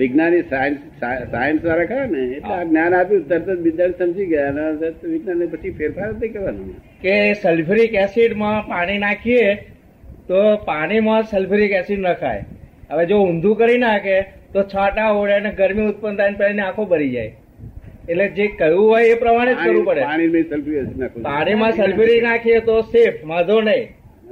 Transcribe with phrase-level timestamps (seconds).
[0.00, 0.80] વિજ્ઞાની science
[1.32, 5.46] science વાળા ખરા ને એટલે આ જ્ઞાન આપ્યું તરત જ વિદ્યાર્થી સમજી ગયા અને વિજ્ઞાન
[5.52, 6.64] પછી ફેરફાર જ કરવાનો.
[7.02, 9.48] કે સલ્ફ્યુરિક એસિડમાં પાણી નાખીએ
[10.28, 12.42] તો પાણીમાં સલ્ફ્યુરિક એસિડ નખાય
[12.90, 14.16] હવે જો ઊંધું કરી નાખે
[14.52, 17.32] તો છાંટા ઓળે અને ગરમી ઉત્પન્ન થાય ને પેલી આંખો ભરી જાય.
[18.08, 20.02] એટલે જે કહ્યું હોય એ પ્રમાણે જ કરવું પડે.
[20.02, 23.86] પાણીમાં સલ્ફ્યુરિક પાણીમાં સલ્ફ્યુરિક નાખીએ તો સેફ વાંધો નહીં.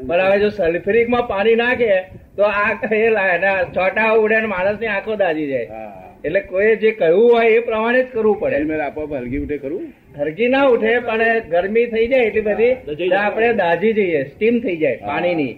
[0.09, 1.91] પણ હવે જો સલ્ફ્યુરિકમાં પાણી નાખે
[2.37, 5.89] તો આ એના છોટા ઉડે માણસની આંખો દાજી જાય.
[6.25, 8.57] એટલે કોઈ જે કહ્યું હોય એ પ્રમાણે જ કરવું પડે.
[8.57, 9.85] હેલ્મેટ આપોઆપ હલકી ઉઠે ખરું?
[10.19, 14.97] હરગી ના ઉઠે પણ ગરમી થઈ જાય એટલી બધી આપણે દાજી જઈએ સ્ટીમ થઈ જાય
[14.97, 15.55] પાણીની.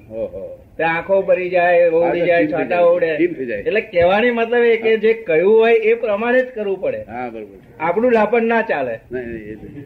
[0.84, 3.60] આંખો ભરી જાય ઓળી જાય થઈ જાય.
[3.60, 7.01] એટલે કહેવાની મતલબ એ કે જે કહ્યું હોય એ પ્રમાણે જ કરવું પડે.
[7.80, 8.95] આપણું લાપણ ના ચાલે.
[9.12, 9.84] નહીં, નહીં, એ નહીં.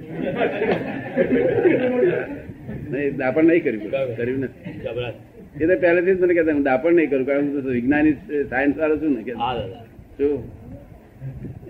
[2.93, 4.17] નહીં દાપણ નહીં કર્યું.
[4.17, 5.38] કર્યું નથી.
[5.61, 8.15] એ તો પહેલેથી જ મને કહેતા હું દાપણ નહીં કરું કારણ હું તો વિજ્ઞાની
[8.51, 9.33] સાયન્સ વાળો છું ને કે
[10.19, 10.35] શું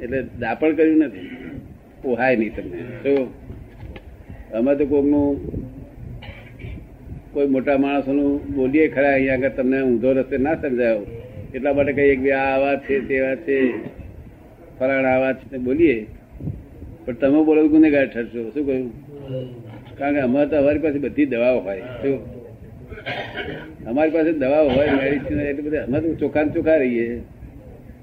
[0.03, 1.28] એટલે દાપણ કર્યું નથી.
[2.03, 2.78] પોહાય નહીં તમને.
[3.03, 3.22] શું
[4.58, 5.28] અમે તો કોકનું
[7.33, 11.02] કોઈ મોટા માણસોનું બોલીએ ખરા અહીંયા આગળ તમને ઊંધો રસ્તે ના સમજાયો
[11.55, 13.58] એટલા માટે કહીએ કે આ આવા છે તેવા છે
[14.78, 15.97] ફરાણ આવા છે તે બોલીએ.
[17.05, 18.42] પણ તમે બોલો ગુનેગાર ઠરશો.
[18.55, 18.89] શું કહ્યું?
[19.98, 21.84] કારણ કે અમારે તો અમારી પાસે બધી દવાઓ હોય.
[22.02, 22.17] શું
[23.86, 27.20] અમારી પાસે દવા હોય મેડિસિન એટલે બધા અમે તો ચોખ્ખા ચોખા રહીએ.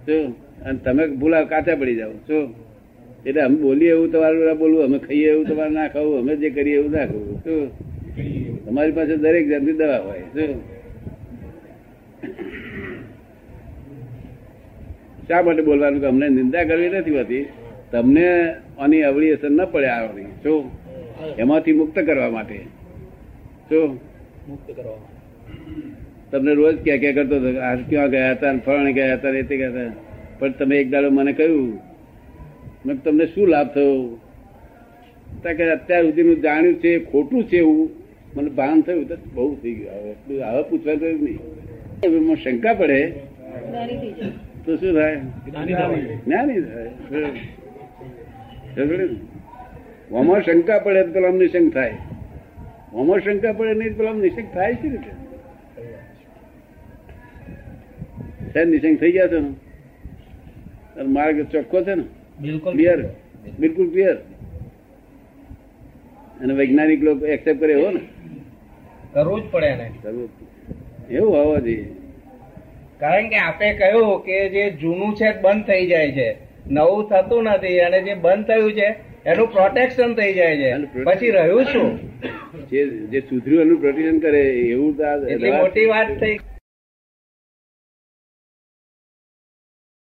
[0.06, 0.36] શું?
[0.62, 2.12] અને તમે ભૂલા કાચા પડી જાઓ.
[2.28, 2.56] શું?
[3.26, 6.76] એટલે અમે બોલીએ એવું તમારું બોલવું, અમે ખાઈએ એવું તમારે ના ખાવું, અમે જે કરીએ
[6.76, 7.44] એવું ના ખાવું.
[7.44, 8.66] શું?
[8.66, 10.20] તમારી પાસે દરેક જાતની દવા હોય.
[10.20, 10.76] શું?
[15.28, 17.46] શા માટે બોલવાનું કે અમને નિંદા કરવી નથી હોતી?
[17.92, 20.72] તમને આની અવળી અસર ન પડે આવડી શું?
[21.38, 22.60] એમાંથી મુક્ત કરવા માટે.
[23.70, 24.15] શું?
[26.32, 27.60] તમને રોજ ક્યાં ક્યાં કરતો હતો?
[27.60, 29.94] આ ક્યાં ગયા હતા ને ગયા હતા તે ગયા હતા?
[30.40, 31.80] પણ તમે એક દાડો મને કહ્યું
[32.86, 34.20] મેં તમને શું લાભ થયો?
[35.58, 37.90] કે અત્યાર સુધીનું જાણ્યું છે ખોટું છે એવું
[38.38, 39.08] મને ભાન થયું.
[39.08, 39.92] તો બહુ થઈ ગયું.
[39.92, 42.36] હવે હવે પૂછવા ગયું નહીં.
[42.36, 43.12] શંકા પડે.
[44.66, 45.16] તો શું થાય?
[46.28, 46.90] જ્ઞાની થાય.
[48.86, 50.42] ને?
[50.42, 51.94] શંકા પડે તો પેલા શંક થાય.
[52.96, 55.12] ઓમાં શંકા પડે નહીં પેલા નિશંક થાય છે રીતે
[58.54, 59.50] સાહેબ નિશંક થઈ ગયા છે ને?
[61.04, 62.04] માર્ગ ચોખ્ખો છે ને?
[62.40, 62.74] બિલકુલ.
[62.74, 63.04] ક્લિયર?
[63.60, 64.16] બિલકુલ ક્લિયર?
[66.42, 68.00] અને વૈજ્ઞાનિક લોકો એક્સેપ્ટ કરે એવો ને?
[69.14, 70.30] કરવું જ પડે ને કરવું.
[71.10, 71.96] એવું હોવા જોઈએ.
[73.00, 76.38] કારણ કે આપે કહ્યું કે જે જૂનું છે બંધ થઈ જાય છે.
[76.68, 81.04] નવું થતું નથી અને જે બંધ થયું છે એનું પ્રોટેક્શન થઈ જાય છે.
[81.04, 82.00] પછી રહ્યું શું?
[82.70, 84.96] જે સુધર્યું એનું પ્રોટેક્શન કરે એવું
[85.58, 86.40] મોટી વાત થઈ.